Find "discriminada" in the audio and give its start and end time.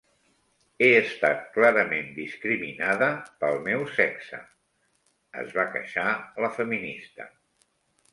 2.15-3.09